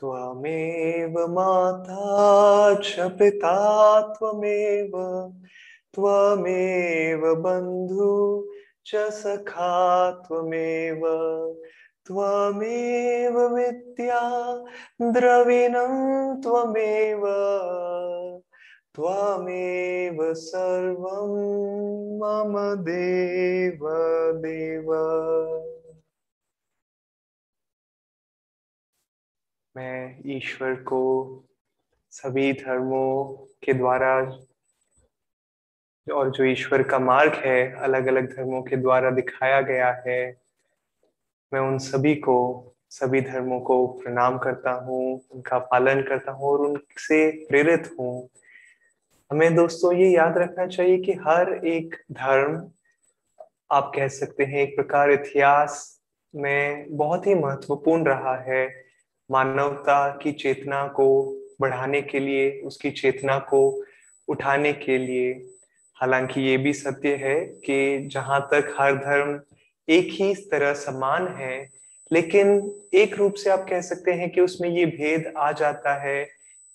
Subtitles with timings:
[0.00, 3.56] त्वमेव माता च पिता
[4.14, 4.96] त्वमेव
[5.94, 8.12] त्वमेव बन्धु
[8.86, 9.74] च सखा
[10.26, 11.06] त्वमेव
[12.08, 14.22] त्वमेव विद्या
[15.16, 15.94] द्रविणं
[16.44, 17.26] त्वमेव
[18.96, 21.34] त्वमेव सर्वं
[22.20, 23.86] मम देव
[24.46, 24.92] देव
[29.76, 31.02] मैं ईश्वर को
[32.10, 33.32] सभी धर्मों
[33.64, 34.14] के द्वारा
[36.06, 40.40] और जो ईश्वर का मार्ग है अलग अलग धर्मों के द्वारा दिखाया गया है,
[41.52, 46.60] मैं उन सभी को, सभी धर्मों को प्रणाम करता हूँ, उनका पालन करता हूँ और
[46.60, 48.28] उनसे प्रेरित हूँ।
[49.30, 52.70] हमें दोस्तों ये याद रखना चाहिए कि हर एक धर्म,
[53.72, 56.00] आप कह सकते हैं, एक प्रकार इतिहास
[56.34, 58.89] में बहुत ही महत्वपूर्ण रहा है।
[59.30, 63.84] मानवता की चेतना को बढ़ाने के लिए, उसकी चेतना को
[64.28, 65.32] उठाने के लिए।
[65.96, 69.40] हालाँकि ये भी सत्य है कि जहाँ तक हर धर्म
[69.88, 71.68] एक ही तरह समान है,
[72.12, 76.26] लेकिन एक रूप से आप कह सकते हैं कि उसमें ये भेद आ जाता है,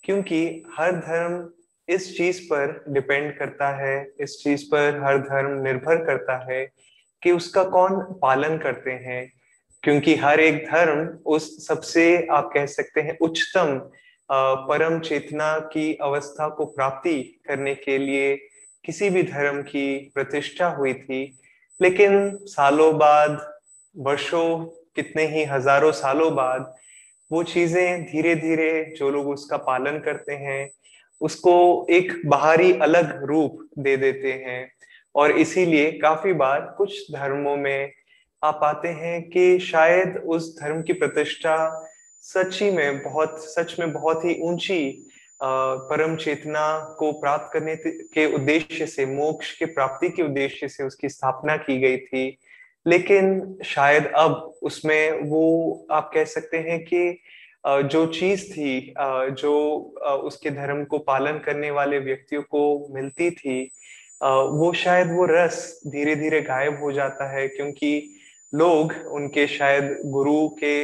[0.03, 1.49] क्योंकि हर धर्म
[1.87, 6.65] इस चीज़ पर डिपेंड करता है, इस चीज़ पर हर धर्म निर्भर करता है
[7.23, 9.31] कि उसका कौन पालन करते हैं।
[9.85, 13.79] क्योंकि हर एक धर्म उस सबसे, आप कह सकते हैं, उच्चतम
[14.29, 18.35] परम चेतना की अवस्था को प्राप्ति करने के लिए
[18.85, 21.39] किसी भी धर्म की प्रतिष्ठा हुई थी।
[21.81, 23.55] लेकिन सालों बाद,
[23.95, 26.73] वर्षों, कितने ही हज़ारों सालों बाद,
[27.31, 30.69] वो चीज़ें धीरे धीरे जो लोग उसका पालन करते हैं,
[31.21, 34.71] उसको एक बाहरी अलग रूप दे देते हैं।
[35.15, 37.91] और इसीलिए काफ़ी बार कुछ धर्मों में
[38.45, 41.57] आप पाते हैं कि शायद उस धर्म की प्रतिष्ठा
[42.23, 45.11] सच्ची में बहुत, सच में बहुत ही ऊँची
[45.43, 51.09] परम चेतना को प्राप्त करने के उद्देश्य से, मोक्ष के प्राप्ति के उद्देश्य से उसकी
[51.09, 52.37] स्थापना की गई थी।
[52.85, 57.19] लेकिन शायद अब उसमें वो, आप कह सकते हैं कि
[57.67, 59.53] जो चीज़ थी जो
[60.23, 63.63] उसके धर्म को पालन करने वाले व्यक्तियों को मिलती थी
[64.23, 68.14] वो शायद वो रस धीरे धीरे गायब हो जाता है, क्योंकि
[68.57, 70.75] लोग उनके शायद गुरु के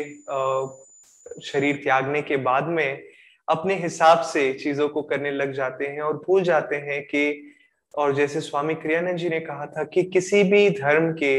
[1.43, 3.03] शरीर त्यागने के बाद में
[3.47, 7.53] अपने हिसाब से चीज़ों को करने लग जाते हैं और भूल जाते हैं कि,
[7.93, 11.33] और जैसे स्वामी क्रियानंद जी ने कहा था कि किसी भी धर्म के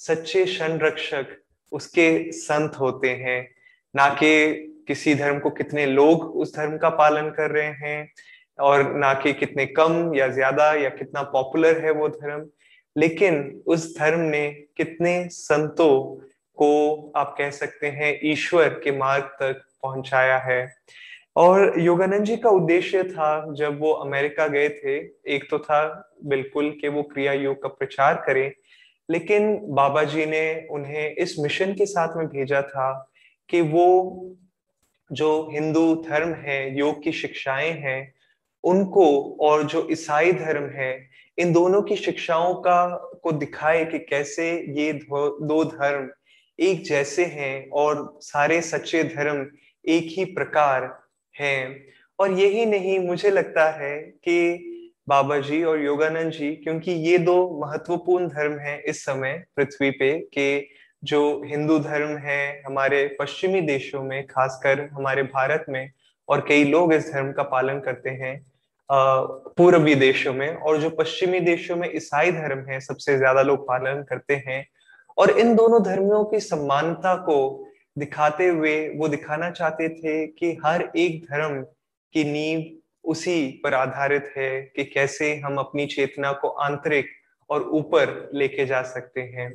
[0.00, 1.36] सच्चे संरक्षक
[1.72, 3.40] उसके संत होते हैं।
[3.94, 8.08] ना कि किसी धर्म को कितने लोग उस धर्म का पालन कर रहे हैं
[8.58, 12.40] और ना कि कितने कम या ज़्यादा या कितना पॉपुलर है वो धर्म।
[12.96, 16.24] लेकिन उस धर्म ने कितने संतों
[16.56, 20.74] को, आप कह सकते हैं, ईश्वर के मार्ग तक पहुँचाया है।
[21.36, 24.96] और योगानंद जी का उद्देश्य था, जब वो अमेरिका गए थे,
[25.34, 28.52] एक तो था बिल्कुल कि वो क्रिया योग का प्रचार करें,
[29.10, 33.12] लेकिन बाबा जी ने उन्हें इस मिशन के साथ में भेजा था
[33.48, 33.86] कि वो
[35.12, 38.14] जो हिंदू धर्म है, योग की शिक्षाएँ हैं,
[38.64, 42.86] उनको और जो ईसाई धर्म है इन दोनों की शिक्षाओं का,
[43.22, 46.08] को दिखाए कि कैसे ये दो धर्म
[46.58, 49.46] एक जैसे हैं और सारे सच्चे धर्म
[49.84, 50.90] एक ही प्रकार
[51.40, 51.84] हैं।
[52.18, 54.66] और यही नहीं, मुझे लगता है कि
[55.08, 60.18] बाबा जी और योगानंद जी, क्योंकि ये दो महत्वपूर्ण धर्म हैं इस समय पृथ्वी पे,
[60.18, 60.68] कि
[61.04, 65.90] जो हिंदू धर्म है हमारे पश्चिमी देशों में, खासकर हमारे भारत में,
[66.28, 68.49] और कई लोग इस धर्म का पालन करते हैं
[68.90, 74.02] पूर्वी देशों में और जो पश्चिमी देशों में ईसाई धर्म है, सबसे ज़्यादा लोग पालन
[74.08, 74.64] करते हैं।
[75.18, 77.66] और इन दोनों धर्मों की समानता को
[77.98, 81.60] दिखाते हुए वो दिखाना चाहते थे कि हर एक धर्म
[82.14, 87.06] की नींव उसी पर आधारित है कि कैसे हम अपनी चेतना को आंतरिक
[87.50, 89.52] और ऊपर लेके जा सकते हैं।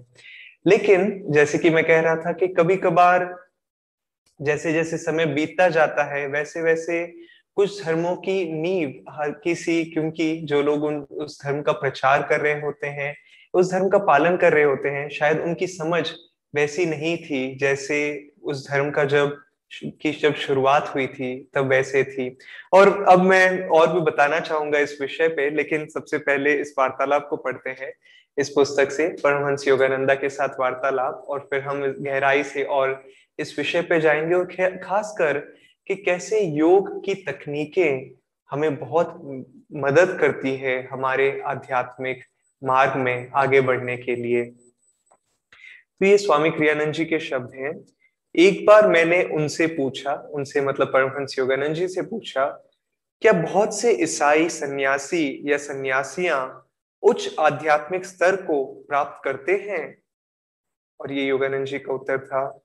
[0.68, 3.34] लेकिन जैसे कि मैं कह रहा था कि कभी कभार
[4.40, 7.04] जैसे जैसे समय बीतता जाता है वैसे वैसे
[7.56, 12.42] कुछ धर्मों की नींव हर किसी क्योंकि जो लोग उन, उस धर्म का प्रचार कर
[12.42, 13.18] रहे होते हैं,
[13.54, 16.12] उस धर्म का पालन कर रहे होते हैं, शायद उनकी समझ
[16.56, 19.38] वैसी नहीं थी जैसे उस धर्म का जब,
[19.84, 22.38] की जब शुरुआत हुई थी, तब वैसे थी।
[22.74, 27.28] और अब मैं और भी बताना चाहूँगा इस विषय पे, लेकिन सबसे पहले इस वार्तालाप
[27.30, 27.94] को पढ़ते हैं,
[28.38, 33.06] इस पुस्तक से, परमहंस योगानंदा के साथ वार्तालाप, और फिर हम गहराई से और
[33.40, 34.46] इस विषय पे जाएँगे, और
[34.84, 38.12] खासकर कि कैसे योग की तकनीकें
[38.52, 39.22] हमें बहुत
[39.74, 42.24] मदद करती है हमारे आध्यात्मिक
[42.64, 47.74] मार्ग में आगे बढ़ने के लिए। तो ये स्वामी क्रियानंद जी के शब्द हैं।
[48.36, 52.46] एक बार मैंने उनसे पूछा, उनसे मतलब परमहंस योगानंद जी से पूछा,
[53.22, 56.62] क्या बहुत से ईसाई सन्यासी या सन्यासियाँ
[57.04, 59.98] उच्च आध्यात्मिक स्तर को प्राप्त करते हैं?
[61.00, 62.62] और ये योगानंद जी का उत्तर था,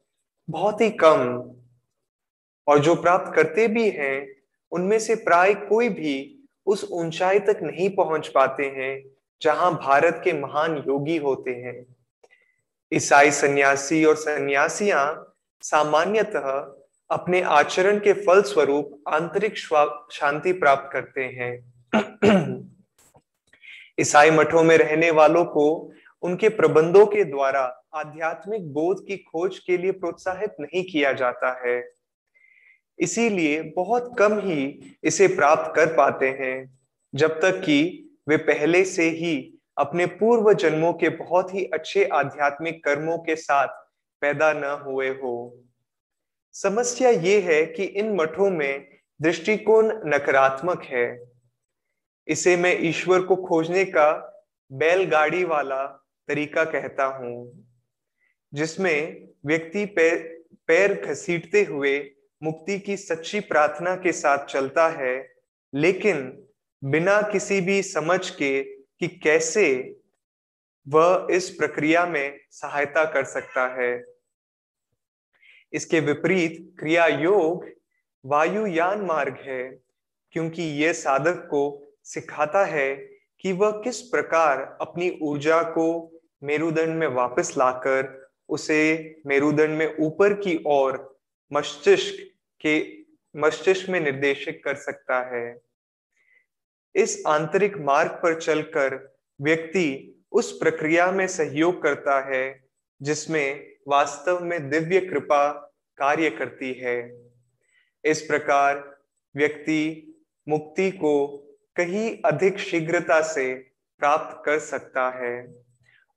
[0.49, 1.55] बहुत ही कम।
[2.69, 4.37] और जो प्राप्त करते भी हैं,
[4.73, 6.37] उनमें से प्राय कोई भी
[6.67, 9.05] उस ऊंचाई तक नहीं पहुँच पाते हैं,
[9.43, 11.97] जहाँ भारत के महान योगी होते हैं।
[12.93, 16.77] ईसाई सन्यासी और सन्यासियाँ सामान्यतः
[17.11, 19.59] अपने आचरण के फल स्वरूप आंतरिक
[20.13, 21.73] शांति प्राप्त करते हैं।
[24.01, 25.93] ईसाई मठों में रहने वालों को
[26.23, 32.00] उनके प्रबंधों के द्वारा आध्यात्मिक बोध की खोज के लिए प्रोत्साहित नहीं किया जाता है।
[33.01, 36.79] इसीलिए बहुत कम ही इसे प्राप्त कर पाते हैं,
[37.13, 39.35] जब तक कि वे पहले से ही
[39.77, 43.69] अपने पूर्व जन्मों के बहुत ही अच्छे आध्यात्मिक कर्मों के साथ
[44.23, 45.35] पैदा न हुए हो।
[46.55, 48.89] समस्या ये है कि इन मठों में
[49.21, 51.07] दृष्टिकोण नकारात्मक है।
[52.29, 54.11] इसे मैं ईश्वर को खोजने का
[54.71, 55.85] बैलगाड़ी वाला
[56.29, 57.67] तरीका कहता हूँ,
[58.53, 60.19] जिसमें व्यक्ति पैर
[60.69, 61.99] पैर घसीटते हुए
[62.43, 65.29] मुक्ति की सच्ची प्रार्थना के साथ चलता है,
[65.75, 66.47] लेकिन
[66.85, 69.97] बिना किसी भी समझ के कि कैसे
[70.89, 74.05] वह इस प्रक्रिया में सहायता कर सकता है।
[75.73, 77.67] इसके विपरीत क्रिया योग
[78.25, 79.79] वायुयान मार्ग है,
[80.31, 82.95] क्योंकि यह साधक को सिखाता है
[83.41, 85.87] कि वह किस प्रकार अपनी ऊर्जा को
[86.43, 88.83] मेरुदंड में वापस लाकर उसे
[89.27, 91.20] मेरुदंड में ऊपर की ओर
[91.53, 92.31] मस्तिष्क
[92.61, 93.01] के
[93.37, 95.61] मस्तिष्क में निर्देशित कर सकता है।
[96.95, 102.65] इस आंतरिक मार्ग पर चलकर व्यक्ति उस प्रक्रिया में सहयोग करता है,
[103.03, 105.53] जिसमें वास्तव में दिव्य कृपा
[105.97, 107.23] कार्य करती है।
[108.05, 109.01] इस प्रकार
[109.37, 110.07] व्यक्ति
[110.49, 111.37] मुक्ति को
[111.77, 113.55] कहीं अधिक शीघ्रता से
[113.99, 115.55] प्राप्त कर सकता है।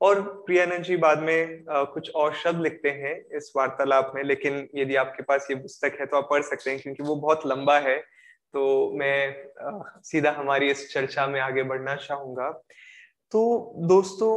[0.03, 4.67] और प्रियानंद जी बाद में आ, कुछ और शब्द लिखते हैं इस वार्तालाप में लेकिन
[4.75, 7.79] यदि आपके पास ये पुस्तक है तो आप पढ़ सकते हैं क्योंकि वो बहुत लंबा
[7.79, 7.97] है।
[8.53, 9.17] तो मैं
[9.61, 12.49] आ, सीधा हमारी इस चर्चा में आगे बढ़ना चाहूँगा।
[13.31, 14.33] तो दोस्तों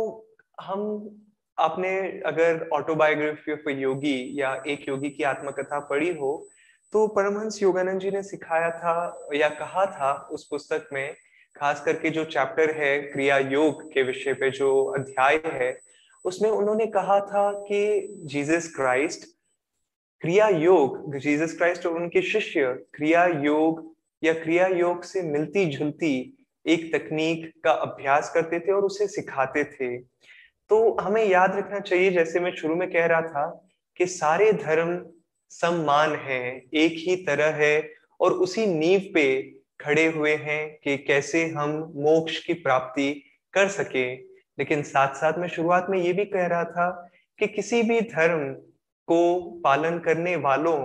[0.64, 0.80] हम
[1.58, 6.32] आपने अगर ऑटोबायोग्राफी ऑफ़ योगी या एक योगी की आत्मकथा पढ़ी हो
[6.92, 8.94] तो परमहंस योगानंद जी ने सिखाया था
[9.34, 11.14] या कहा था उस पुस्तक में
[11.56, 15.79] खास करके जो चैप्टर है, क्रिया योग के विषय पे जो अध्याय है,
[16.25, 19.25] उसमें उन्होंने कहा था कि जीसस क्राइस्ट
[20.20, 23.94] क्रिया योग जीसस क्राइस्ट और उनके शिष्य क्रिया योग
[24.25, 29.64] या क्रिया योग से मिलती जुलती एक तकनीक का अभ्यास करते थे और उसे सिखाते
[29.64, 29.99] थे।
[30.70, 35.06] तो हमें याद रखना चाहिए, जैसे मैं शुरू में कह रहा था कि सारे धर्म
[35.50, 41.46] सम्मान है, एक ही तरह है और उसी नींव पे खड़े हुए हैं कि कैसे
[41.46, 44.14] हम मोक्ष की प्राप्ति कर सके।
[44.58, 48.55] लेकिन साथ साथ में शुरुआत में ये भी कह रहा था कि किसी भी धर्म
[49.06, 50.78] को पालन करने वालों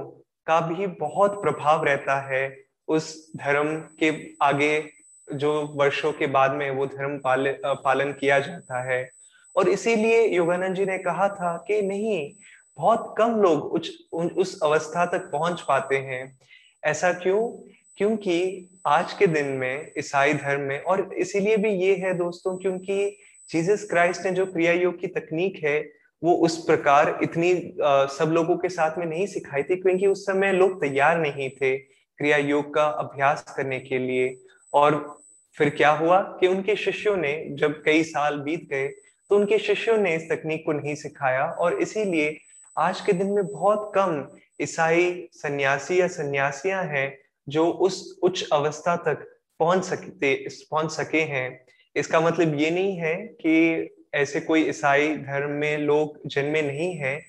[0.48, 4.90] का भी बहुत प्रभाव रहता है। उस धर्म के आगे
[5.34, 9.10] जो वर्षों के बाद में वो धर्म पाल, पालन किया जाता है।
[9.56, 12.32] और इसीलिए योगानंद जी ने कहा था कि नहीं
[12.78, 16.40] बहुत कम लोग उच, उस अवस्था तक पहुँच पाते हैं।
[16.84, 17.68] ऐसा क्यों?
[18.02, 23.18] क्योंकि आज के दिन में ईसाई धर्म में और इसीलिए भी ये है दोस्तों क्योंकि
[23.50, 25.92] जीसस क्राइस्ट ने जो क्रिया योग की तकनीक है
[26.24, 30.26] वो उस प्रकार इतनी आ, सब लोगों के साथ में नहीं सिखाई थी क्योंकि उस
[30.26, 31.78] समय लोग तैयार नहीं थे
[32.18, 34.38] क्रिया योग का अभ्यास करने के लिए।
[34.74, 35.22] और
[35.58, 38.88] फिर क्या हुआ कि उनके शिष्यों ने जब कई साल बीत गए
[39.30, 42.38] तो उनके शिष्यों ने इस तकनीक को नहीं सिखाया और इसीलिए
[42.78, 44.28] आज के दिन में बहुत कम
[44.62, 49.28] ईसाई सन्यासी या सन्यासियाँ हैं जो उस उच्च अवस्था तक
[49.60, 50.34] पहुँच सकते
[50.72, 51.66] पहुँच सके हैं।
[51.96, 57.20] इसका मतलब ये नहीं है कि ऐसे कोई ईसाई धर्म में लोग जन्मे नहीं है।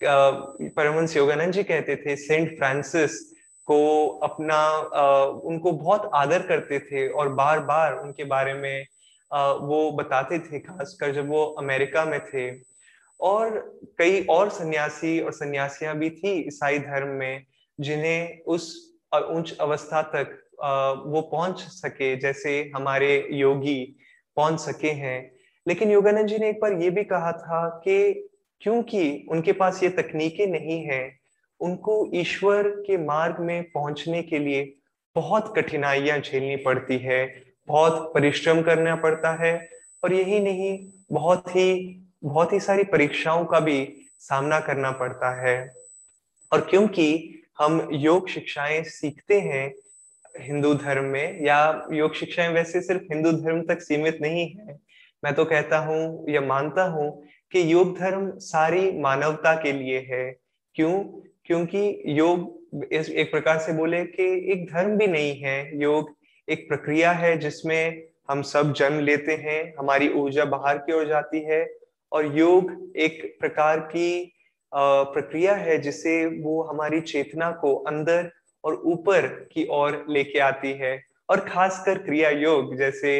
[0.00, 3.20] परमहंस योगानंद जी कहते थे, सेंट फ्रांसिस
[3.68, 4.58] को अपना
[5.44, 8.86] उनको बहुत आदर करते थे और बार बार उनके बारे में
[9.60, 12.50] वो बताते थे, खासकर जब वो अमेरिका में थे।
[13.20, 13.58] और
[13.98, 17.44] कई और सन्यासी और सन्यासियाँ भी थी ईसाई धर्म में,
[17.78, 20.36] जिन्हें उस उच्च अवस्था तक
[21.06, 23.84] वो पहुँच सके, जैसे हमारे योगी
[24.36, 25.30] पहुँच सके हैं।
[25.66, 28.28] लेकिन योगानंद जी ने एक बार ये भी कहा था कि
[28.62, 31.18] क्योंकि उनके पास ये तकनीकें नहीं है,
[31.60, 34.72] उनको ईश्वर के मार्ग में पहुँचने के लिए
[35.16, 39.68] बहुत कठिनाइयाँ झेलनी पड़ती है, बहुत परिश्रम करना पड़ता है,
[40.04, 40.78] और यही नहीं,
[41.12, 45.72] बहुत ही बहुत ही सारी परीक्षाओं का भी सामना करना पड़ता है।
[46.52, 49.74] और क्योंकि हम योग शिक्षाएँ सीखते हैं
[50.40, 54.78] हिंदू धर्म में, या योग शिक्षाएँ वैसे सिर्फ़ हिंदू धर्म तक सीमित नहीं है।
[55.24, 60.36] मैं तो कहता हूँ, या मानता हूँ, कि योग धर्म सारी मानवता के लिए है।
[60.74, 61.04] क्यों?
[61.44, 66.14] क्योंकि योग इस एक प्रकार से बोले कि एक धर्म भी नहीं है। योग
[66.48, 71.40] एक प्रक्रिया है जिसमें हम सब जन्म लेते हैं, हमारी ऊर्जा बाहर की ओर जाती
[71.40, 71.74] है,
[72.12, 74.32] और योग एक प्रकार की
[74.72, 78.30] प्रक्रिया है जिसे वो हमारी चेतना को अंदर
[78.64, 83.18] और ऊपर की ओर लेके आती है और खासकर क्रिया योग, जैसे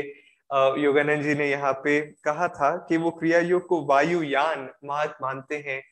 [0.50, 5.56] योगानंद जी ने यहाँ पे कहा था कि वो क्रिया योग को वायुयान मार्ग मानते
[5.66, 5.82] हैं।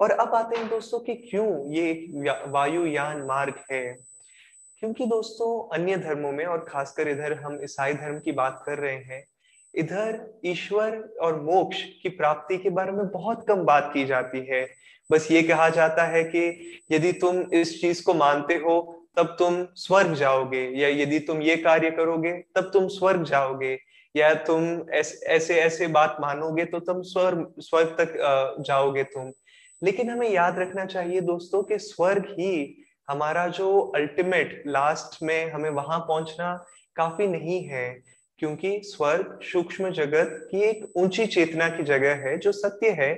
[0.00, 1.92] और अब आते हैं दोस्तों कि क्यों ये
[2.48, 3.96] वायुयान मार्ग है?
[4.82, 8.94] क्योंकि दोस्तों अन्य धर्मों में और खासकर इधर हम ईसाई धर्म की बात कर रहे
[8.94, 9.22] हैं,
[9.74, 14.66] इधर ईश्वर और मोक्ष की प्राप्ति के बारे में बहुत कम बात की जाती है।
[15.10, 16.44] बस ये कहा जाता है कि
[16.92, 18.80] यदि तुम इस चीज़ को मानते हो,
[19.16, 23.78] तब तुम स्वर्ग जाओगे, या यदि तुम ये कार्य करोगे, तब तुम स्वर्ग जाओगे,
[24.14, 29.30] या तुम ऐसे ऐसे बात मानोगे तो तुम स्वर्ग स्वर्ग तक जाओगे तुम।
[29.82, 32.76] लेकिन हमें याद रखना चाहिए दोस्तों कि स्वर्ग ही
[33.08, 36.54] हमारा जो अल्टीमेट लास्ट में हमें वहाँ पहुँचना
[36.96, 37.88] काफ़ी नहीं है,
[38.38, 43.14] क्योंकि स्वर्ग सूक्ष्म जगत की एक ऊँची चेतना की जगह है, जो सत्य है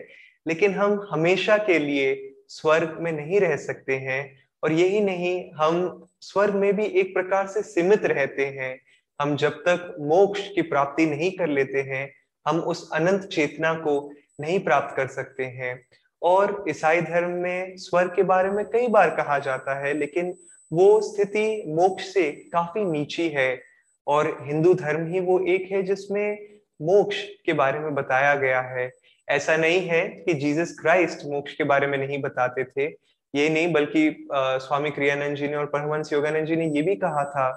[0.48, 6.06] लेकिन हम हमेशा के लिए स्वर्ग में नहीं रह सकते हैं और यही नहीं, हम
[6.20, 8.80] स्वर्ग में भी एक प्रकार से सीमित रहते हैं।
[9.20, 12.12] हम जब तक मोक्ष की प्राप्ति नहीं कर लेते हैं,
[12.48, 15.86] हम उस अनंत चेतना को नहीं प्राप्त कर सकते हैं।
[16.22, 20.34] और ईसाई धर्म में स्वर्ग के बारे में कई बार कहा जाता है, लेकिन
[20.72, 23.62] वो स्थिति मोक्ष से काफ़ी नीची है।
[24.06, 26.48] और हिंदू धर्म ही वो एक है जिसमें
[26.82, 28.92] मोक्ष के बारे में बताया गया है।
[29.28, 32.87] ऐसा नहीं है कि जीसस क्राइस्ट मोक्ष के बारे में नहीं बताते थे।
[33.35, 37.25] ये नहीं, बल्कि स्वामी क्रियानंद जी ने और परमहंस योगानंद जी ने ये भी कहा
[37.25, 37.50] था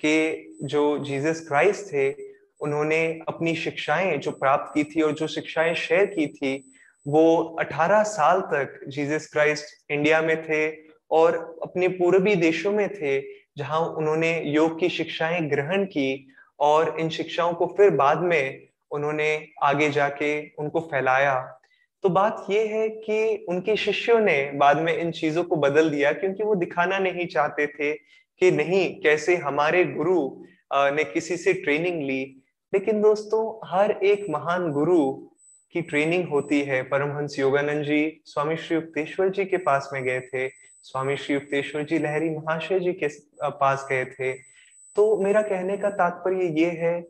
[0.00, 2.10] कि जो जीसस क्राइस्ट थे,
[2.60, 6.72] उन्होंने अपनी शिक्षाएँ जो प्राप्त की थी और जो शिक्षाएँ शेयर की थी,
[7.06, 10.68] वो 18 साल तक जीसस क्राइस्ट इंडिया में थे
[11.10, 13.20] और अपने पूर्वी देशों में थे,
[13.58, 16.28] जहाँ उन्होंने योग की शिक्षाएँ ग्रहण की
[16.60, 19.28] और इन शिक्षाओं को फिर बाद में उन्होंने
[19.62, 21.34] आगे जाके उनको फैलाया।
[22.04, 26.12] तो बात यह है कि उनके शिष्यों ने बाद में इन चीज़ों को बदल दिया
[26.12, 30.20] क्योंकि वो दिखाना नहीं चाहते थे कि नहीं, कैसे हमारे गुरु
[30.72, 35.12] ने किसी से ट्रेनिंग ली। लेकिन दोस्तों, हर एक महान गुरु
[35.74, 40.20] की ट्रेनिंग होती है। परमहंस योगानंद जी, स्वामी श्री युक्तेश्वर जी के पास में गए
[40.20, 40.48] थे।
[40.82, 43.08] स्वामी श्री युक्तेश्वर जी लहरी महाशय जी के
[43.42, 44.32] पास गए थे।
[44.96, 47.00] तो मेरा कहने का तात्पर्य ये है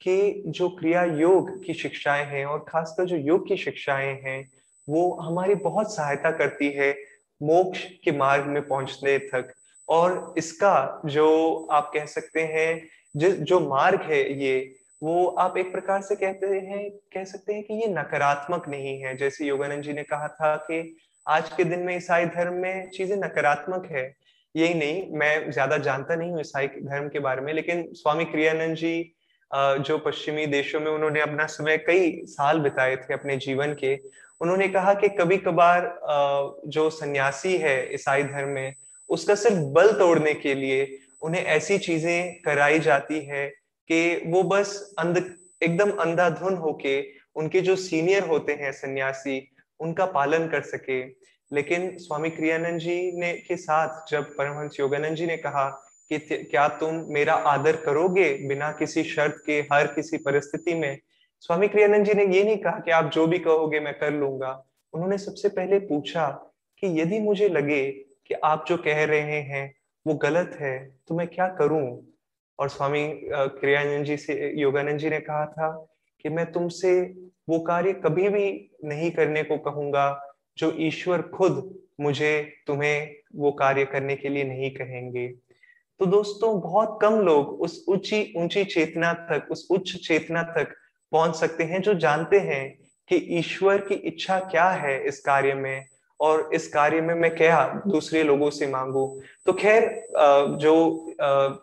[0.00, 4.50] कि जो क्रिया योग की शिक्षाएँ हैं और खासकर जो योग की शिक्षाएँ हैं,
[4.88, 6.96] वो हमारी बहुत सहायता करती है
[7.42, 9.52] मोक्ष के मार्ग में पहुँचने तक।
[9.88, 15.72] और इसका जो आप कह सकते हैं, जो जो मार्ग है ये, वो आप एक
[15.72, 19.92] प्रकार से कहते हैं, कह सकते हैं कि ये नकारात्मक नहीं है। जैसे योगानंद जी
[19.92, 20.96] ने कहा था कि
[21.28, 24.14] आज के दिन में ईसाई धर्म में चीज़ें नकारात्मक है।
[24.56, 28.76] यही नहीं, मैं ज़्यादा जानता नहीं हूँ ईसाई धर्म के बारे में, लेकिन स्वामी क्रियानंद
[28.76, 29.13] जी
[29.52, 33.94] जो पश्चिमी देशों में उन्होंने अपना समय कई साल बिताए थे अपने जीवन के,
[34.40, 38.74] उन्होंने कहा कि कभी कभार जो सन्यासी है ईसाई धर्म में,
[39.10, 40.86] उसका सिर्फ़ बल तोड़ने के लिए
[41.22, 43.46] उन्हें ऐसी चीज़ें कराई जाती है
[43.90, 45.24] कि वो बस अंध,
[45.62, 47.00] एकदम अंधाधुन होके
[47.36, 49.48] उनके जो सीनियर होते हैं सन्यासी,
[49.80, 51.02] उनका पालन कर सके।
[51.50, 55.66] लेकिन स्वामी क्रियानंद जी ने के साथ जब परमहंस योगानंद जी ने कहा
[56.10, 60.98] कि क्या तुम मेरा आदर करोगे बिना किसी शर्त के, हर किसी परिस्थिति में?
[61.40, 64.50] स्वामी क्रियानंद जी ने ये नहीं कहा कि आप जो भी कहोगे मैं कर लूँगा।
[64.94, 66.26] उन्होंने सबसे पहले पूछा
[66.82, 67.84] कि यदि मुझे लगे
[68.26, 69.74] कि आप जो कह रहे हैं
[70.06, 71.86] वो गलत है तो मैं क्या करूँ?
[72.58, 75.70] और स्वामी क्रियानंद जी से, योगानंद जी ने कहा था
[76.24, 77.00] कि मैं तुमसे
[77.48, 80.06] वो कार्य कभी भी नहीं करने को कहूँगा
[80.58, 85.26] जो ईश्वर खुद मुझे तुम्हें वो कार्य करने के लिए नहीं कहेंगे।
[86.00, 90.74] तो दोस्तों, बहुत कम लोग उस ऊँची ऊँची चेतना तक, उस उच्च चेतना तक
[91.12, 92.68] पहुँच सकते हैं जो जानते हैं
[93.10, 95.84] कि ईश्वर की इच्छा क्या है इस कार्य में
[96.20, 99.06] और इस कार्य में मैं क्या दूसरे लोगों से मांगू।
[99.46, 99.88] तो खैर
[100.60, 100.74] जो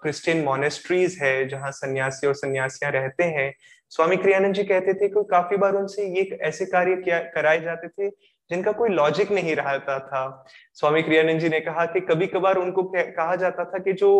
[0.01, 3.53] क्रिश्चियन मोनेस्ट्रीज है जहाँ सन्यासी और सन्यासियाँ रहते हैं
[3.91, 6.95] स्वामी क्रियानंद जी कहते थे कि काफ़ी बार उनसे ये ऐसे कार्य
[7.36, 8.10] कराए जाते थे
[8.50, 12.83] जिनका कोई लॉजिक नहीं रहता था। स्वामी क्रियानंद जी ने कहा कि कभी कभार उनको
[12.93, 14.12] कहा जाता था कि जो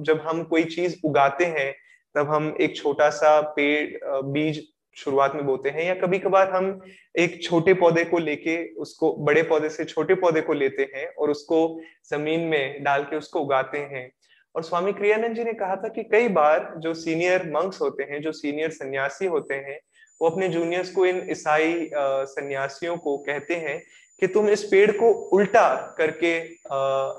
[0.00, 1.72] जब हम कोई चीज़ उगाते हैं,
[2.14, 4.62] तब हम एक छोटा सा पेड़ बीज
[4.96, 6.80] शुरुआत में बोते हैं या कभी कभार हम
[7.18, 11.30] एक छोटे पौधे को लेके उसको, बड़े पौधे से छोटे पौधे को लेते हैं और
[11.30, 11.80] उसको
[12.10, 14.10] ज़मीन में डाल के उसको उगाते हैं।
[14.54, 18.20] और स्वामी क्रियानंद जी ने कहा था कि कई बार जो सीनियर मंक्स होते हैं,
[18.22, 19.78] जो सीनियर सन्यासी होते हैं,
[20.20, 23.82] वो अपने जूनियर्स को इन ईसाई सन्यासियों को कहते हैं
[24.20, 26.38] कि तुम इस पेड़ को उल्टा करके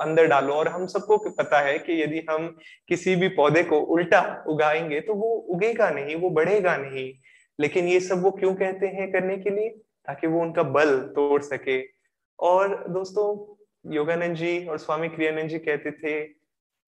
[0.04, 2.48] अंदर डालो। और हम सबको पता है कि यदि हम
[2.88, 7.12] किसी भी पौधे को उल्टा उगाएँगे तो वो उगेगा नहीं, वो बढ़ेगा नहीं।
[7.60, 9.70] लेकिन ये सब वो क्यों कहते हैं करने के लिए?
[10.08, 11.82] ताकि वो उनका बल तोड़ सके।
[12.40, 16.22] और दोस्तों, योगानंद जी और स्वामी क्रियानंद जी कहते थे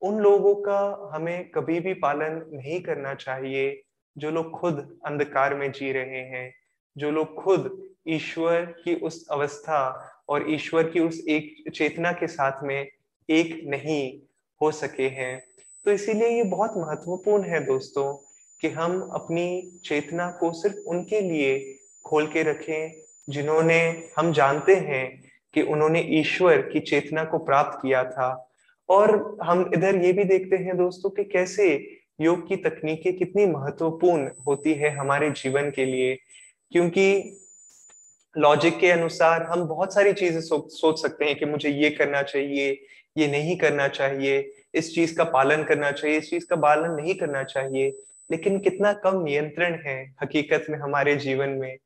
[0.02, 3.84] उन लोगों का हमें कभी भी पालन नहीं करना चाहिए,
[4.18, 6.54] जो लोग खुद अंधकार में जी रहे हैं,
[6.98, 12.64] जो लोग खुद ईश्वर की उस अवस्था और ईश्वर की उस एक चेतना के साथ
[12.64, 12.88] में
[13.30, 14.20] एक नहीं
[14.62, 15.44] हो सके हैं।
[15.86, 18.14] तो इसीलिए ये बहुत महत्वपूर्ण है दोस्तों
[18.62, 22.92] कि हम अपनी चेतना को सिर्फ़ उनके लिए खोल के रखें,
[23.30, 25.24] जिन्होंने हम जानते हैं
[25.54, 28.52] कि उन्होंने ईश्वर की चेतना को प्राप्त किया था।
[28.90, 31.68] और हम इधर ये भी देखते हैं दोस्तों कि कैसे
[32.22, 36.16] योग की तकनीकें कितनी महत्वपूर्ण होती है हमारे जीवन के लिए
[36.72, 37.38] क्योंकि
[38.38, 42.22] लॉजिक के अनुसार हम बहुत सारी चीज़ें सो, सोच सकते हैं कि मुझे ये करना
[42.22, 42.86] चाहिए
[43.18, 47.16] ये नहीं करना चाहिए इस चीज़ का पालन करना चाहिए इस चीज़ का पालन नहीं
[47.16, 47.92] करना चाहिए।
[48.32, 51.78] लेकिन कितना कम नियंत्रण है हकीकत में हमारे जीवन में।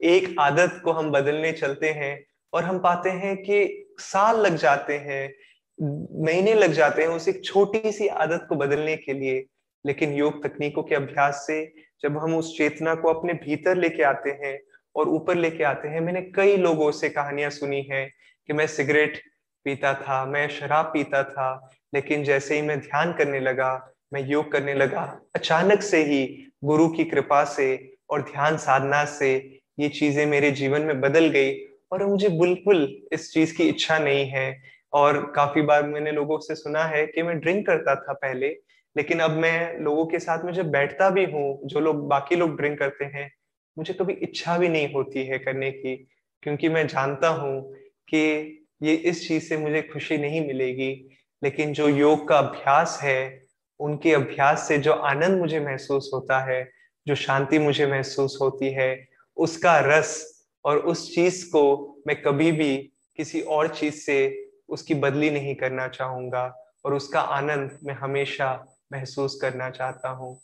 [0.00, 4.96] एक आदत को हम बदलने चलते हैं और हम पाते हैं कि साल लग जाते
[4.98, 5.34] हैं
[5.82, 9.44] महीने लग जाते हैं उस एक छोटी सी आदत को बदलने के लिए।
[9.86, 14.30] लेकिन योग तकनीकों के अभ्यास से जब हम उस चेतना को अपने भीतर लेके आते
[14.30, 14.58] हैं
[14.96, 18.04] और ऊपर लेके आते हैं, मैंने कई लोगों से कहानियाँ सुनी है
[18.46, 19.22] कि मैं सिगरेट
[19.64, 24.52] पीता था, मैं शराब पीता था, लेकिन जैसे ही मैं ध्यान करने लगा, मैं योग
[24.52, 30.26] करने लगा, अचानक से ही गुरु की कृपा से और ध्यान साधना से ये चीज़ें
[30.26, 31.52] मेरे जीवन में बदल गई
[31.92, 36.54] और मुझे बिल्कुल इस चीज़ की इच्छा नहीं है और काफ़ी बार मैंने लोगों से
[36.54, 38.48] सुना है कि मैं ड्रिंक करता था पहले,
[38.96, 42.56] लेकिन अब मैं लोगों के साथ में जब बैठता भी हूँ, जो लोग, बाकी लोग
[42.56, 43.32] ड्रिंक करते हैं,
[43.78, 46.08] मुझे कभी इच्छा भी नहीं होती है करने की,
[46.42, 47.74] क्योंकि मैं जानता हूँ
[48.08, 51.08] कि ये इस चीज़ से मुझे खुशी नहीं मिलेगी।
[51.44, 53.46] लेकिन जो योग का अभ्यास है,
[53.80, 56.70] उनके अभ्यास से जो आनंद मुझे महसूस होता है,
[57.06, 62.76] जो शांति मुझे महसूस होती है, उसका रस और उस चीज़ को मैं कभी भी
[63.16, 66.54] किसी और चीज़ से उसकी बदली नहीं करना चाहूँगा
[66.84, 70.40] और उसका आनंद मैं हमेशा महसूस करना चाहता हूँ।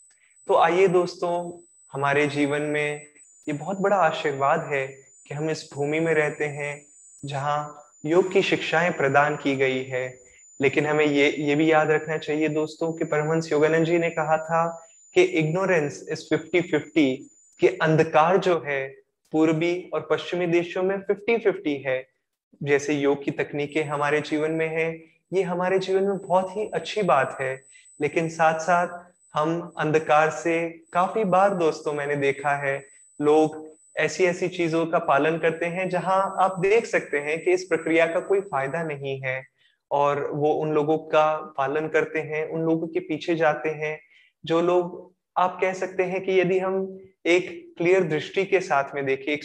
[0.49, 3.07] तो आइए दोस्तों, हमारे जीवन में
[3.49, 4.87] ये बहुत बड़ा आशीर्वाद है
[5.27, 6.87] कि हम इस भूमि में रहते हैं
[7.25, 10.19] जहाँ योग की शिक्षाएँ प्रदान की गई है।
[10.61, 14.37] लेकिन हमें ये ये भी याद रखना चाहिए दोस्तों कि परमहंस योगानंद जी ने कहा
[14.37, 14.67] था
[15.15, 18.87] कि इग्नोरेंस इज़ फिफ्टी फिफ्टी कि अंधकार जो है
[19.33, 22.14] पूर्वी और पश्चिमी देशों में फिफ्टी फिफ्टी है।
[22.63, 24.91] जैसे योग की तकनीकें हमारे जीवन में है,
[25.33, 27.55] ये हमारे जीवन में बहुत ही अच्छी बात है।
[28.01, 28.89] लेकिन साथ साथ
[29.35, 32.77] हम अंधकार से काफ़ी बार दोस्तों मैंने देखा है,
[33.21, 33.63] लोग
[33.97, 38.07] ऐसी ऐसी चीज़ों का पालन करते हैं जहाँ आप देख सकते हैं कि इस प्रक्रिया
[38.07, 39.43] का कोई फ़ायदा नहीं है
[39.91, 43.99] और वो उन लोगों का पालन करते हैं, उन लोगों के पीछे जाते हैं,
[44.45, 49.05] जो लोग, आप कह सकते हैं कि यदि हम एक क्लियर दृष्टि के साथ में
[49.07, 49.45] देखें, एक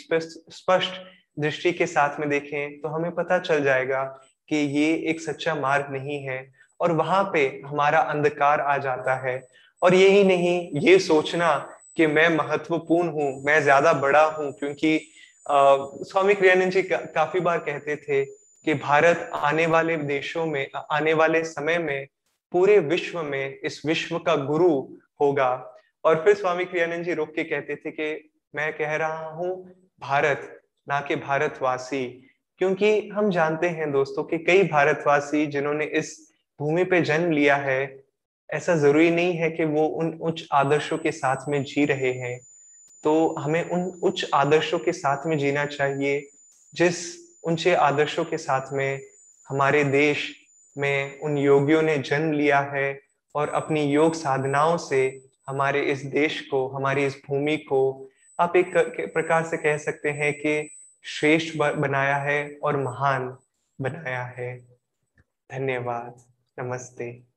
[0.50, 1.02] स्पष्ट
[1.40, 4.04] दृष्टि के साथ में देखें तो हमें पता चल जाएगा
[4.50, 6.40] कि ये एक सच्चा मार्ग नहीं है
[6.80, 9.42] और वहाँ पे हमारा अंधकार आ जाता है।
[9.82, 11.58] और यही नहीं ये सोचना
[11.98, 15.00] कि मैं महत्वपूर्ण हूँ मैं ज़्यादा बड़ा हूँ क्योंकि
[15.46, 21.14] स्वामी क्रियानंद जी का, काफ़ी बार कहते थे कि भारत आने वाले देशों में आने
[21.14, 22.08] वाले समय में
[22.52, 24.72] पूरे विश्व में इस विश्व का गुरु
[25.22, 25.52] होगा।
[26.04, 29.52] और फिर स्वामी क्रियानंद जी रोक के कहते थे कि मैं कह रहा हूँ
[30.02, 30.59] भारत
[30.90, 32.06] ना कि भारतवासी,
[32.58, 36.18] क्योंकि हम जानते हैं दोस्तों कि कई भारतवासी जिन्होंने इस
[36.60, 38.04] भूमि पे जन्म लिया है,
[38.50, 42.40] ऐसा ज़रूरी नहीं है कि वो उन उच्च आदर्शों के साथ में जी रहे हैं।
[43.04, 46.30] तो हमें उन उच्च आदर्शों के साथ में जीना चाहिए,
[46.74, 46.96] जिस
[47.44, 49.02] ऊँचे आदर्शों के साथ में
[49.48, 50.28] हमारे देश
[50.78, 53.00] में उन योगियों ने जन्म लिया है
[53.36, 58.74] और अपनी योग साधनाओं से हमारे इस देश को, हमारी इस भूमि को, आप एक
[59.14, 60.70] प्रकार से कह सकते हैं कि
[61.04, 63.38] श्रेष्ठ बनाया है और महान
[63.82, 64.60] बनाया है।
[65.52, 66.22] धन्यवाद।
[66.60, 67.29] नमस्ते।